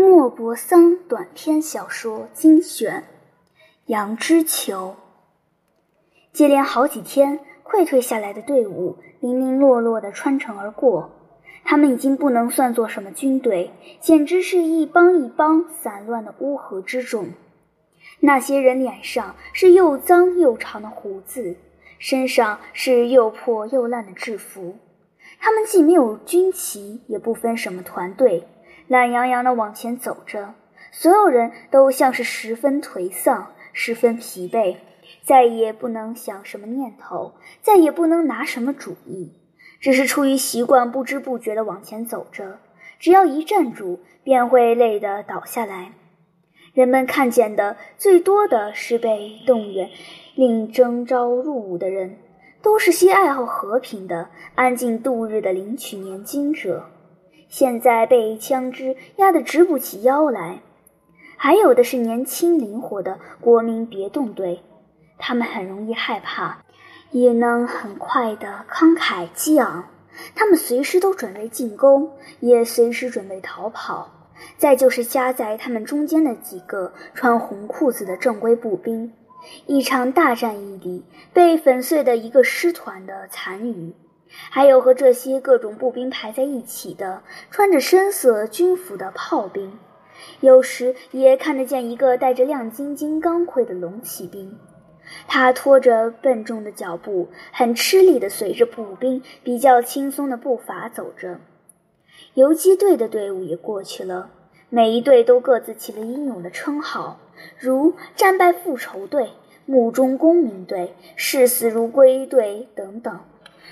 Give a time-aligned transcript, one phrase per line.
[0.00, 3.02] 莫泊桑短篇小说精选，
[3.86, 4.94] 《羊脂球》。
[6.32, 11.10] 接连好几天，溃退下来的队伍零零落落地穿城而过。
[11.64, 17.30] 他们已经不能算作什么军队，简直是一帮一帮散乱的乌合之众。
[18.20, 21.56] 那些人脸上是又脏又长的胡子，
[21.98, 24.76] 身上是又破又烂的制服。
[25.40, 28.46] 他们既没有军旗，也不分什么团队。
[28.88, 30.54] 懒洋洋地往前走着，
[30.90, 34.76] 所有人都像是十分颓丧，十分疲惫，
[35.22, 39.34] 再也不能想什么念头，再也不能拿什么主意，
[39.78, 42.60] 只是出于习惯，不知不觉地往前走着。
[42.98, 45.92] 只要一站住，便会累得倒下来。
[46.72, 49.90] 人们看见的最多的是被动员、
[50.34, 52.16] 令征召入伍的人，
[52.62, 56.90] 都是些爱好和平的、安静度日的领取年金者。
[57.48, 60.60] 现在被枪支压得直不起腰来，
[61.36, 64.62] 还有的是年轻灵活的国民别动队，
[65.18, 66.62] 他们很容易害怕，
[67.10, 69.86] 也能很快的慷慨激昂。
[70.34, 74.10] 他们随时都准备进攻，也随时准备逃跑。
[74.56, 79.12] 再就是夹在他们中间的几个穿红裤子的正规步兵，
[79.66, 83.94] 一场大战役里被粉碎的一个师团的残余。
[84.50, 89.78] 还有和这些各种步兵排在一起的，穿着深色军服的炮兵，
[90.40, 94.58] 有时也看得见一个戴着亮晶晶钢盔的龙骑兵，
[95.26, 101.40] 他拖着笨重的脚步，很吃力地随着步兵比较轻松的步伐走着。
[102.34, 104.30] 游击队的队伍也过去了，
[104.70, 107.18] 每一队都各自起了英勇的称号，
[107.58, 109.30] 如战败复仇队、
[109.66, 113.20] 目中公民队、视死如归队等等。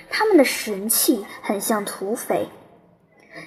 [0.08, 2.48] 他们的神气很像土匪，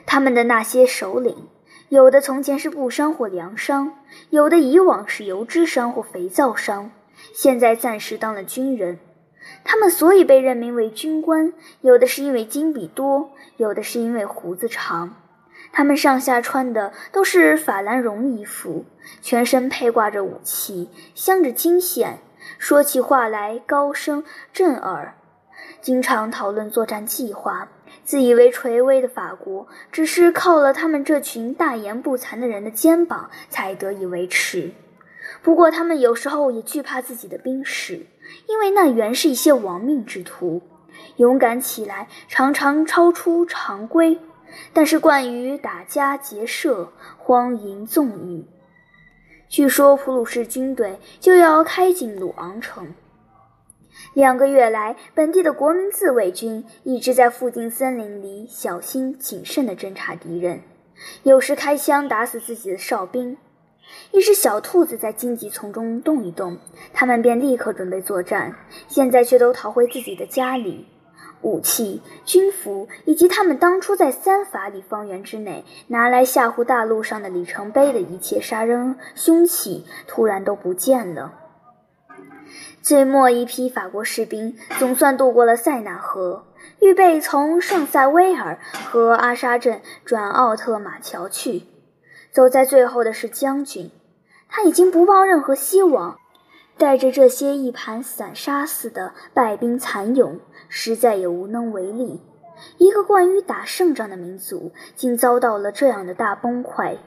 [0.06, 1.48] 他们的那些首领，
[1.90, 3.94] 有的从前是布商或粮商，
[4.30, 6.92] 有的以往是油脂商或肥皂商，
[7.34, 9.00] 现在暂时当了军人。
[9.64, 15.16] 他们所以被任命为军官，有的是因为金币多，有的是因为胡子长。
[15.72, 18.86] 他们上下穿的都是法兰绒衣服，
[19.22, 22.20] 全身配挂着武器，镶着金线，
[22.58, 25.16] 说起话来高声震耳。
[25.82, 27.70] 经常讨论作战计划，
[28.04, 34.72] 自以为垂危的法国，只是靠了他们这群大言不惭的人的肩膀才得以维持。
[35.42, 38.08] 不过，他们有时候也惧怕自己的兵士，
[38.48, 40.62] 因为那原是一些亡命之徒，
[41.16, 44.20] 勇敢起来常常超出常规，
[44.74, 48.46] 但是惯于打家劫舍、荒淫纵欲。
[49.48, 52.94] 据说普鲁士军队就要开进鲁昂城。
[54.20, 60.60] 两个月来，本地的国民自卫军一直在附近森林里小心谨慎地侦察敌人，
[61.24, 63.38] 有时开枪打死自己的哨兵。
[64.12, 66.58] 一只小兔子在荆棘丛中动一动，
[66.92, 68.58] 他们便立刻准备作战。
[68.90, 70.86] 现在却都逃回自己的家里，
[71.42, 81.39] 武器、军服以及他们当初在三法里方圆之内拿来吓唬大陆上的里程碑的一切杀人凶器，突然都不见了。
[82.82, 86.46] 最末一批法国士兵总算渡过了塞纳河，
[86.80, 88.60] 预备从圣塞威尔
[88.90, 91.64] 和阿沙镇转奥特马桥去。
[92.32, 93.92] 走在最后的是将军，
[94.48, 96.20] 他已经不抱任何希望，
[96.78, 102.22] 带着这些一盘散沙似的败兵残勇，实在也无能为力。
[102.78, 106.98] 一个惯于打胜仗的民族，竟遭到了这样的大崩溃；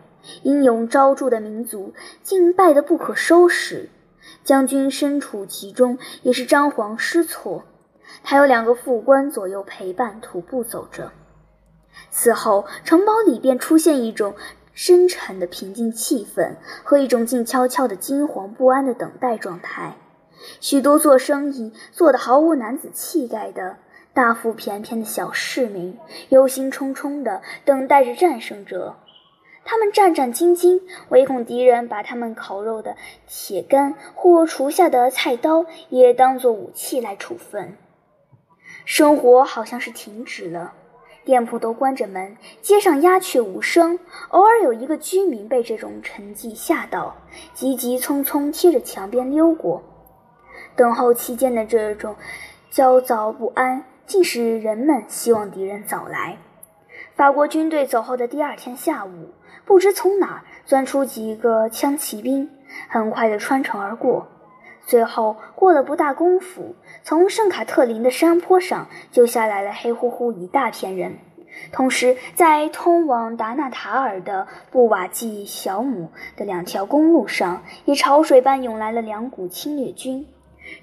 [0.43, 3.89] 英勇昭著的民族，竟败得不可收拾。
[4.45, 7.65] 将军身处其中，也是张皇失措。
[8.23, 11.13] 他有两个副官左右陪伴，徒步走着。
[12.11, 14.35] 此后，城堡里便出现一种
[14.75, 19.97] 深沉的平静气氛和一种静悄悄的惊惶不安的等待状态。
[20.61, 23.77] 许多做生意做得毫无男子气概的
[24.13, 25.97] 大腹便便的小市民，
[26.31, 28.97] 忧心忡忡地等待着战胜者。
[29.65, 37.77] 他们战战兢兢，唯恐敌人把他们烤肉的铁杆或厨下的菜刀也当作武器来处分。
[38.85, 40.75] 生活好像是停止了，
[41.25, 44.01] 店铺都关着门，街上鸦雀无声。
[44.31, 47.17] 偶尔有一个居民被这种沉寂吓到，
[47.55, 49.83] 急急匆匆贴着墙边溜过。
[50.75, 52.17] 等候期间的这种
[52.71, 56.39] 焦躁不安，竟使人们希望敌人早来。
[57.23, 59.29] 法国军队走后的第二天下午。
[59.65, 62.51] 不知从哪儿钻出几个枪骑兵，
[62.89, 64.27] 很快地穿城而过。
[64.85, 66.75] 最后过了不大功夫，
[67.05, 71.19] 从圣卡特林的山坡上就下来了黑乎乎一大片人，
[71.71, 80.27] 同时，在通往达纳塔尔的布瓦季小姆的两条公路上，也潮水般涌来了两股侵略军。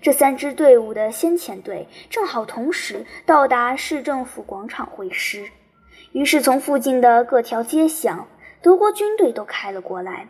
[0.02, 5.50] 这三支队伍的先遣队正好同时到达市政府广场会师，
[6.12, 8.28] 于是从附近的各条街巷，
[8.62, 10.28] 德国军队都开了过来，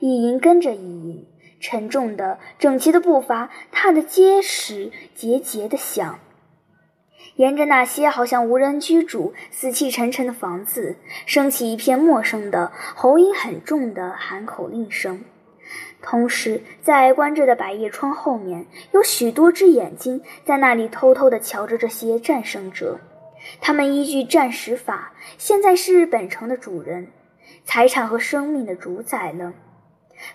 [0.00, 1.26] 一营跟着一营，
[1.60, 6.18] 沉重的、整齐的步伐踏得结实节节的响。
[7.36, 15.24] 沿着那些好像无人居住、死气沉沉的房子，升起一片陌生的、喉音很重的喊口令声。
[16.02, 23.00] 同时，在关着的百叶窗后面，有许多只眼睛在那里偷偷地瞧着这些战胜者。
[23.60, 27.08] 他们依据战时法，现在是本城的主人，
[27.64, 29.52] 财产和生命的主宰了。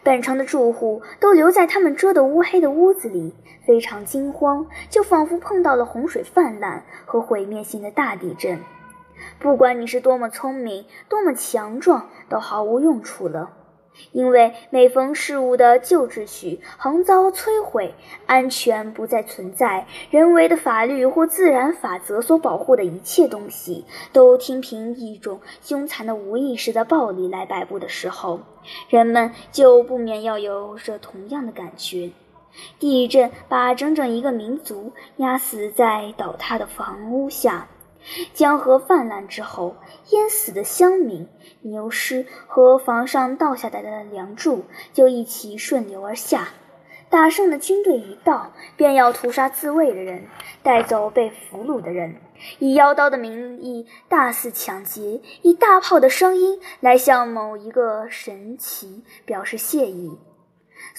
[0.03, 3.33] 本城的住户都留在他们遮得乌黑的屋子里，
[3.65, 8.59] 非常惊慌，就仿佛碰到了洪水泛滥和毁灭性的大地震。
[9.39, 13.51] 不管你是多么聪明，多么强壮，都毫无用处了。
[14.11, 17.93] 因为每逢事物的旧秩序横遭摧毁，
[18.25, 28.39] 安全不再存在，人为的法律或自然法则所保护的一切东西都听凭一种凶残的无意识的暴力来摆布的时候，
[28.89, 32.11] 人们就不免要有着同样的感觉。
[32.79, 37.67] 地震把整整一个民族压死在倒塌的房屋下。
[38.33, 39.75] 江河泛滥之后，
[40.09, 41.27] 淹死的乡民、
[41.61, 46.49] 牛尸和房上倒下来的梁柱就一起顺流而下。
[47.09, 50.27] 打胜的军队一到，便要屠杀自卫的人，
[50.61, 52.17] 带走被俘虏的人，
[52.59, 60.19] 以妖刀的名义大肆抢劫，以大炮的声音来向某一个神奇表示谢意。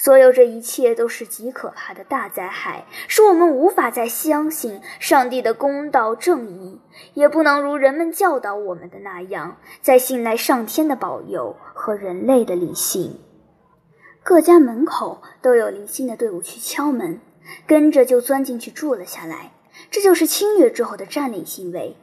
[0.03, 6.81] 所有这一切都是极可怕的大灾害，使我们无法再相信上帝的公道正义，
[7.13, 13.21] 也不能如人们教导我们的那样，再信赖上天的保佑和人类的理性。
[14.23, 17.21] 各家门口都有零星的队伍去敲门，
[17.67, 19.53] 跟着就钻进去住了下来。
[19.91, 21.95] 这就是侵略之后的占领行为。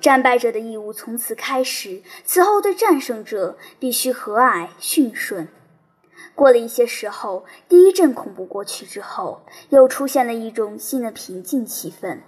[0.00, 5.46] 战败者的义务从此开始，此后对战胜者必须和蔼驯顺。
[6.38, 12.18] 过了一些时候，第一阵恐怖过去之后，又出现了一种新的平静气氛。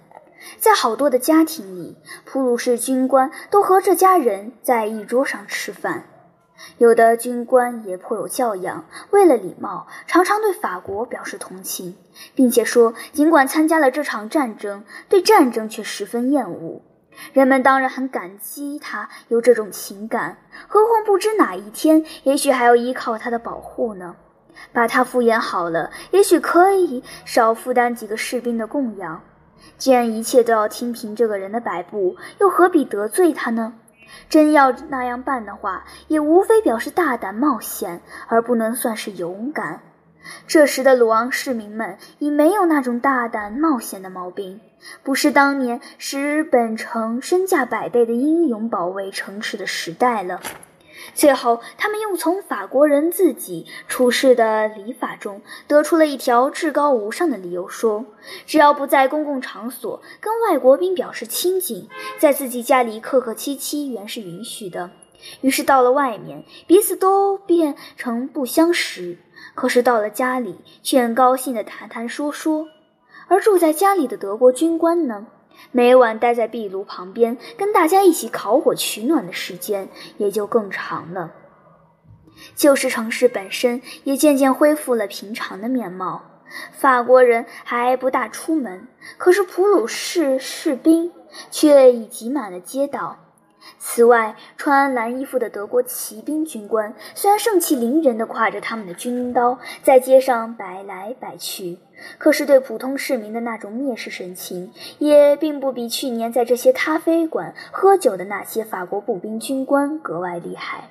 [0.59, 6.07] 在好多的家庭里，普鲁士军官都和这家人在一桌上吃饭。
[6.77, 11.95] 有的军官也颇有教养，为了礼貌，常常对法国表示同情，
[12.35, 16.81] 并且说，尽管参加了这场战争，对战争却十分厌恶。
[17.33, 20.37] 人们当然很感激他有这种情感，
[20.67, 24.15] 何况不知哪一天，也许还要依靠他的保护呢。
[24.73, 29.21] 把他敷衍好了，也许可以少负担几个士兵的供养。
[29.77, 33.73] 既然一切都要听凭这个人的摆布，又何必得罪他呢？
[34.29, 39.81] 真要那样办的话，也无非表示大胆冒险，而不能算是勇敢。
[40.47, 44.61] 这时的鲁昂市民们已没有那种大胆冒险的毛病。
[45.03, 50.41] 不是当年使本城身价百倍的英勇保卫城池的时代了。
[51.13, 58.05] 最后，他们又从法国人自己处事的礼法中得出了一条至高无上的理由，说：
[58.45, 61.87] 只要不在公共场所跟外国兵表示亲近，
[62.19, 64.91] 在自己家里客客气气原是允许的。
[65.41, 69.17] 于是到了外面，彼此都变成不相识；
[69.53, 72.67] 可是到了家里，却很高兴地谈谈说说。
[73.27, 75.27] 而住在家里的德国军官呢，
[75.71, 81.31] 每晚待在壁炉旁边，跟大家一起烤火取暖的时间也就更长了。
[82.55, 86.23] 旧时城市本身也渐渐恢复了平常的面貌，
[86.71, 91.11] 法国人还不大出门，可是普鲁士士兵
[91.51, 93.17] 却已挤满了街道。
[93.77, 101.77] 此外，穿蓝衣服的德国骑兵军官虽然盛气凌人地挎着他们的军刀在街上摆来摆去，
[102.17, 110.89] 可是对普通市民的那种蔑视神情，也并不比去年在这些咖啡馆喝酒的那些法国步兵军官格外厉害。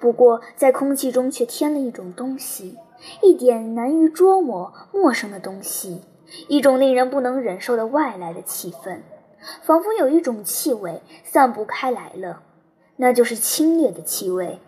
[0.00, 2.78] 不过，在空气中却添了一种东西，
[3.22, 6.02] 一点难于捉摸、陌生的东西，
[6.48, 8.98] 一种令人不能忍受的外来的气氛。
[9.62, 12.42] 仿佛有一种气味散布开来了，
[12.96, 14.58] 那就是清冽的气味。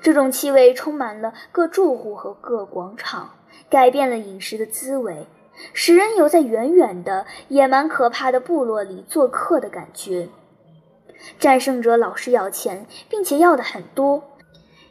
[0.00, 3.30] 这种气味充满了各住户和各广场，
[3.68, 5.26] 改变了饮食的滋味，
[5.72, 10.28] 使人有在远远的野蛮可怕的部落里做客的感觉。
[11.38, 14.22] 战胜者老是要钱，并且要的很多，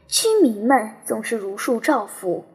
[0.07, 2.45] 居民们总是如数照付。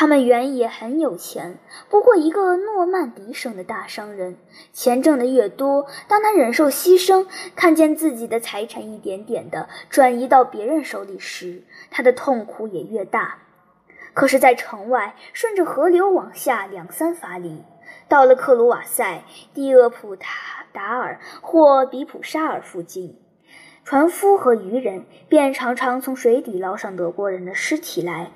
[0.00, 1.58] 他们原也很有钱，
[1.90, 4.36] 不过一个诺曼底省的大商人，
[4.72, 7.26] 钱挣的越多，当他忍受牺牲，
[7.56, 13.38] 看见自己的财产一点点的转移到别人手里时，他的痛苦也越大。
[14.14, 17.64] 可是，在城外，顺着河流往下两三法里，
[18.08, 23.18] 到了克鲁瓦塞、蒂厄普塔达尔或比普沙尔附近，
[23.82, 28.30] 船夫和渔人便常常从水底捞上德国人的尸体来。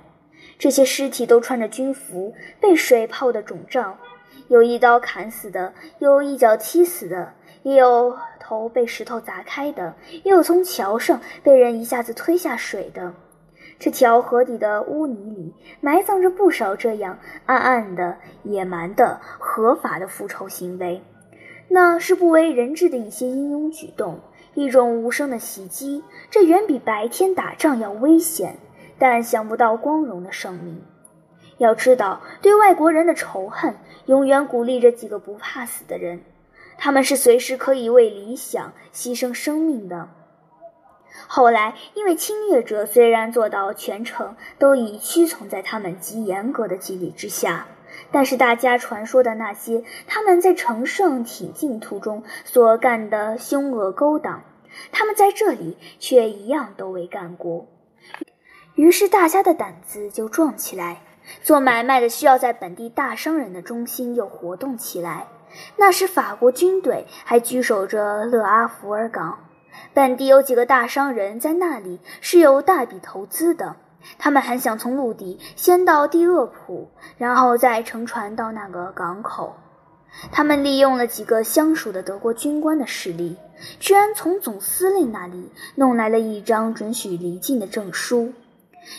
[0.58, 3.98] 这些尸体都穿着军服，被水泡得肿胀，
[4.48, 13.12] 有一刀砍死的，有一脚踢死的，也有头被石头砸开的，也有从桥上被人一下子推下水的。
[13.78, 21.02] 这条河底的污泥里埋葬着不少这样暗暗的、野蛮的、合法的复仇行为，
[21.66, 24.20] 那是不为人知的一些英勇举动，
[24.54, 28.56] 一种无声的袭击，这远比白天打仗要危险。
[29.02, 30.80] 但想不到光荣的生命。
[31.58, 33.74] 要知道，对外国人的仇恨
[34.06, 36.22] 永远鼓励着几个不怕死的人，
[36.78, 40.08] 他们是随时可以为理想牺牲生命的。
[41.26, 47.66] 后来，因为侵略者虽然做到全程都已屈从在他们极严格的纪律之下，
[48.12, 54.44] 但是大家传说的那些他们在乘胜挺进途中所干的凶恶勾当，
[54.92, 57.66] 他们在这里却一样都未干过。
[58.74, 61.02] 于是大家的胆子就壮起来，
[61.42, 65.28] 做买卖的需要在本地大商人的中心又活动起来。
[65.76, 69.38] 那时法国军队还居守着勒阿弗尔港，
[69.92, 73.76] 本地有几个大商人在那里是有大笔投资的，
[74.18, 76.88] 他们还想从陆地先到蒂厄普，
[77.18, 79.54] 然后再乘船到那个港口。
[80.30, 83.36] 他们利用了几个相熟的德国军官的势力，
[83.78, 88.32] 居然从总司令那里弄来了一张准许离境的证书。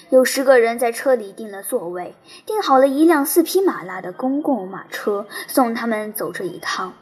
[0.10, 6.94] 有十个人在车里订了座位，订好了一辆四匹马拉的公共马车，送他们走这一趟。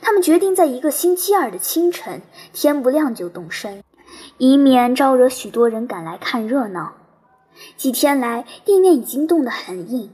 [0.00, 3.84] 他们决定在一个星期二的清晨，天不亮就动身，
[4.38, 6.94] 以免招惹许多人赶来看热闹。
[7.76, 10.12] 几天来，地面已经冻得很硬。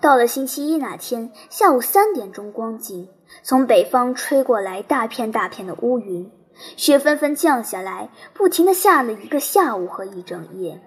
[0.00, 3.08] 到了星期一那天下午三点钟光景，
[3.42, 6.30] 从北方吹过来大片大片的乌云，
[6.76, 10.80] 雪纷纷降下来，不停地下了一个下午和一整夜。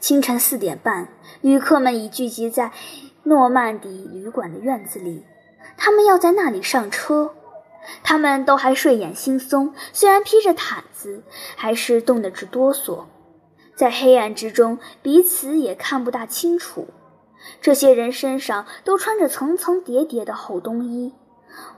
[0.00, 1.08] 清晨四点半，
[1.40, 2.72] 旅客们已聚集在
[3.24, 5.24] 诺曼底旅馆的院子里。
[5.76, 7.34] 他们要在那里上车。
[8.04, 11.24] 他们都还睡眼惺忪，虽然披着毯子，
[11.56, 13.06] 还是冻得直哆嗦。
[13.74, 16.86] 在黑暗之中，彼此也看不大清楚。
[17.60, 21.12] 这些人身上都穿着层层叠叠的厚冬衣，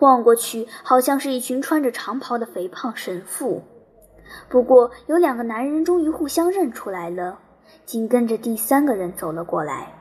[0.00, 3.62] 望过去好像是一群穿着长袍的肥胖神父。
[4.50, 7.38] 不过，有两个男人终于互相认出来了。
[7.84, 9.94] 紧跟着第三个人走了过来，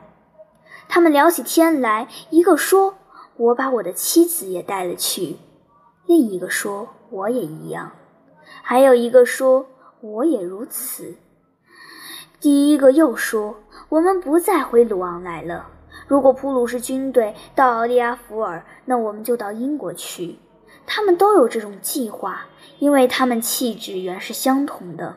[0.88, 2.08] 他们聊起天来。
[2.30, 2.94] 一个说
[3.36, 5.36] ：“我把我的妻子也带了去。”
[6.06, 7.92] 另一个说：“我也一样。”
[8.62, 9.66] 还有一个说
[10.00, 11.16] ：“我也如此。”
[12.40, 13.56] 第一个又说
[13.88, 15.66] ：“我们不再回鲁昂来了。
[16.06, 20.38] 如果普鲁士军队到奥利阿福尔，那我们就到英国去。”
[20.86, 22.44] 他们都有这种计划，
[22.78, 25.16] 因为他们气质原是相同的。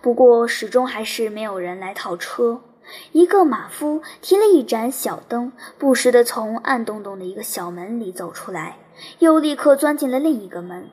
[0.00, 2.60] 不过，始终还是没有人来套车。
[3.12, 8.78] 一个马夫提了一盏小灯，不时地从暗洞洞的一个小门里走出来，
[9.20, 10.90] 又立刻钻进了另一个门。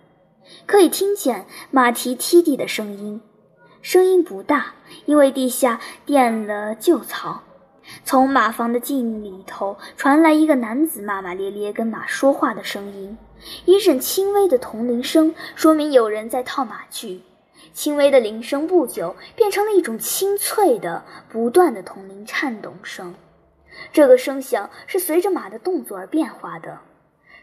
[0.66, 3.22] 可以听见马蹄踢地的声音，
[3.82, 4.74] 声音不大，
[5.06, 7.42] 因为地下垫了旧草。
[8.06, 13.18] 从马房的镜里头传来一个男子骂骂咧咧跟马说话的声音，
[13.66, 17.22] 一阵轻微的铜铃声，说明有人在套马具。
[17.80, 23.16] 轻微的铃声不久变成了一种清脆的、不断的铜铃颤动声。
[23.94, 26.80] 这个声响是随着马的动作而变化的，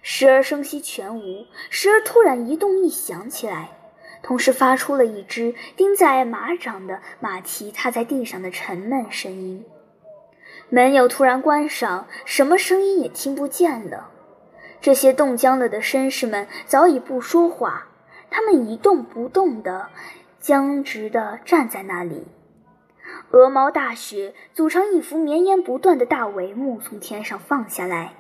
[0.03, 3.79] 时而声息全无，时而突然一动一响起来，
[4.23, 9.65] 同时发出了一只钉在马掌的马蹄踏在地上的沉闷声音。
[10.69, 14.11] 门又突然关上，什么声音也听不见了。
[14.83, 17.87] 这些冻僵了的绅士们早已不说话。
[18.29, 19.89] 他们一动不动地
[20.47, 22.29] 僵直地站在那里。
[23.33, 28.15] 鹅毛大雪组成一幅绵延不断的大帷幕，从天上放下来，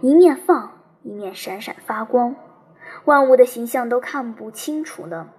[0.00, 2.34] 一面放一面闪闪发光，
[3.04, 5.34] 万物的形象都看不清楚了，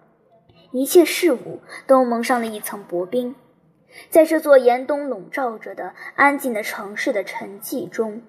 [0.69, 3.33] 一切事物都蒙上了一层薄冰。
[4.09, 8.21] 在这座严冬笼罩着的安静的城市的沉寂中。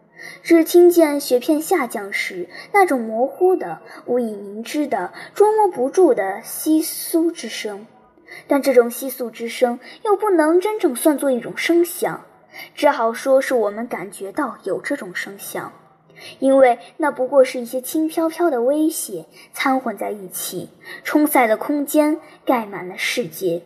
[0.42, 7.86] 只听见雪片下降时那种模糊的、无以明知的、捉摸不住的窸窣之声，
[8.46, 12.24] 但这种窸窣之声又不能真正算作一种声响，
[12.76, 15.72] 只好说是我们感觉到有这种声响，
[16.38, 20.70] 因为那不过是一些轻飘飘的威胁掺混在一起，
[21.02, 23.62] 冲塞了空间，盖满了世界。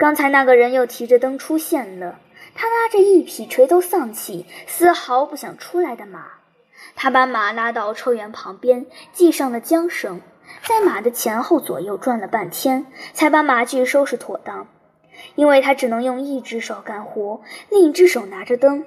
[0.00, 2.20] 刚才那个人又提着灯出现了，
[2.54, 6.24] 他拉着一匹垂头丧气、丝毫不想出来的马，
[6.96, 10.22] 他把马拉到车辕旁边，系上了缰绳，
[10.66, 14.68] 在马的前后左右转了半天，才把马具收拾妥当。
[15.34, 18.86] 因为他只能用一只手干活，另一只手拿着灯。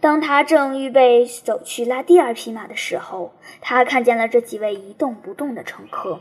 [0.00, 6.18] 当他正预备走去拉第二匹马的时候，他看见了这几位一动不动的乘客，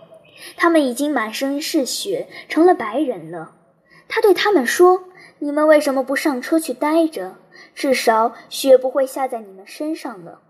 [0.55, 3.53] 他们已经满身是血，成了白人了。
[4.07, 5.03] 他对他们说
[5.39, 7.35] ：“你们为什么不上车去待着？
[7.75, 10.41] 至少雪不会下在你们身上了。”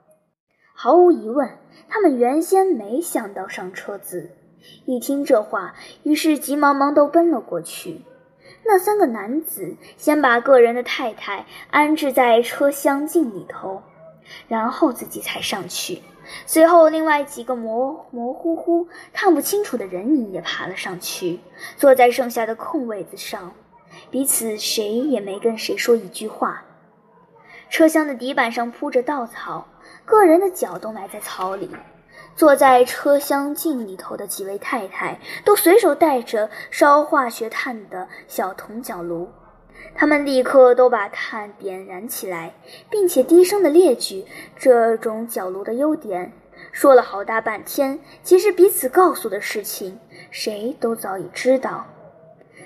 [0.74, 1.58] 毫无疑问，
[1.90, 4.30] 他们原先没想到上车子。
[4.86, 8.02] 一听这话，于是急忙忙都奔了过去。
[8.64, 13.82] 那三个男子先把个人的太太安置在车厢镜里头，
[14.48, 16.02] 然后自己才上去。
[16.46, 21.40] 随后，另外几个模模糊糊、看不清楚的人影也爬了上去，
[21.76, 23.54] 坐在剩下的空位子上。
[24.12, 26.64] 彼此谁也没跟谁说一句话。
[27.70, 29.68] 车厢的底板上铺着稻草，
[30.06, 31.70] 个人的脚都埋在草里。
[32.36, 39.30] 坐在车厢镜里头的几位太太都随手带着烧化学炭的小铜角炉，
[39.96, 42.54] 他们立刻都把炭点燃起来，
[42.90, 46.32] 并且低声的列举这种角炉的优点，
[46.72, 48.00] 说了好大半天。
[48.24, 51.86] 其实彼此告诉的事情，谁都早已知道。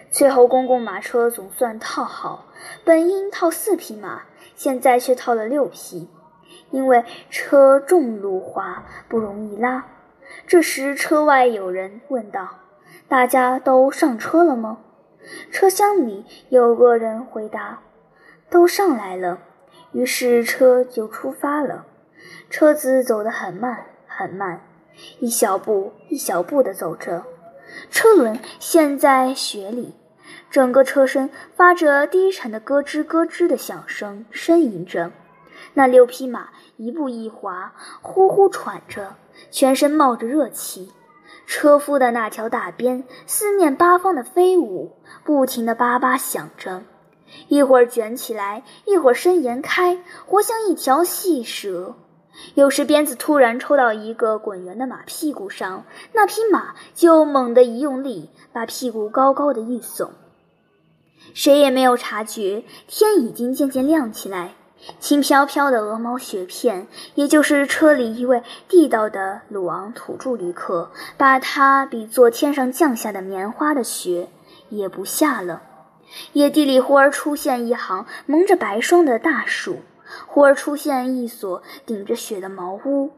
[0.10, 2.48] 最后，公共马车总算套好，
[2.84, 4.24] 本应套四匹马，
[4.56, 6.10] 现在却套了六匹。
[6.72, 9.86] 因为车重路滑，不容易拉。
[10.48, 12.60] 这时，车外有人问道
[13.10, 14.80] ：“大家都上车了吗？”
[15.52, 17.80] 车厢里有个人回答
[18.50, 19.40] ：“都上来了。”
[19.94, 21.86] 于是车就出发了。
[22.50, 24.62] 车子走得很慢，很慢，
[25.20, 27.24] 一小步一小步地走着。
[27.90, 29.96] 车轮陷在雪里，
[30.50, 35.12] 整个车身发着低沉的咯吱咯吱的响声，呻吟着。
[35.74, 36.50] 那六匹马。
[36.78, 39.14] 一步一滑，呼呼喘着，
[39.52, 40.92] 全身冒着热气。
[41.46, 46.84] 车夫的那条大鞭四面八方的飞舞，不停地叭叭响着，
[47.48, 51.96] 一会儿卷起来，一会儿伸延开，活像一条细蛇。
[52.56, 60.10] 有时鞭子突然抽到一个滚圆的马屁股上，那匹马就猛地一用力，把屁股高高的一耸。
[61.34, 64.54] 谁也没有察觉，天已经渐渐亮起来。
[65.00, 74.30] 轻飘飘的鹅毛雪片，也就是车里一位地道的鲁昂土著旅客，把它比作天上降下的棉花的雪，
[74.72, 75.62] 也不下了。
[76.34, 79.80] 野地里忽而出现一行蒙着白霜的大树，
[80.26, 83.12] 忽而出现一所顶着雪的茅屋，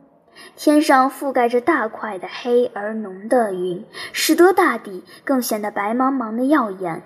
[0.56, 7.02] 天上覆盖着大块的黑而浓的云，使得大地更显得白茫茫的耀眼。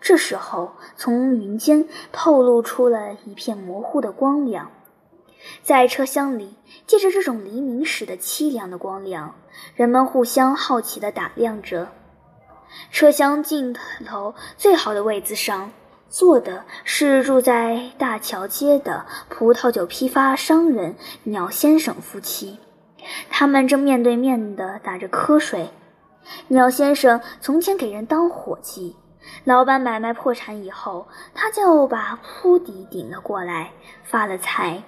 [0.00, 4.70] 这时候，从云间透露出了一片模糊的光亮，
[5.62, 9.36] 在车厢里，借着这种黎明时的凄凉的光亮，
[9.74, 11.88] 人们互相好奇地打量着。
[12.90, 13.74] 车厢尽
[14.06, 15.70] 头最好的位子上
[16.08, 22.58] 坐的是住在大桥街的葡萄酒批发商人鸟先生夫妻，
[23.28, 25.70] 他们正面对面地打着瞌睡。
[26.48, 28.96] 鸟先生从前给人当伙计。
[29.42, 33.72] 老板买卖破产以后，他就把铺底顶了过来，
[34.04, 34.84] 发了财。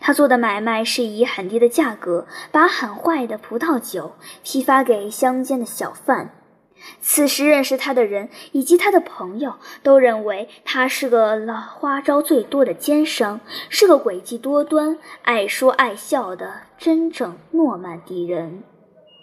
[0.00, 6.30] 他做的买卖是以很低的价格把很坏的葡萄酒批发给乡间的小贩。
[7.00, 18.62] 此时认识他的人以及他的朋友都认为他是个老花招最多的奸商，是个诡计多端、爱说爱笑的真正诺曼底人。